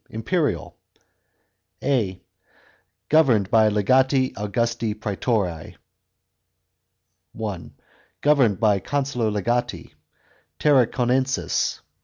[0.09, 0.75] Imperial
[1.83, 2.19] a.
[3.07, 5.75] Governed by legati Augusti pro praetore.
[7.33, 7.75] (1)
[8.21, 9.93] Governed by consular legati.
[10.59, 11.81] Tarraconensis.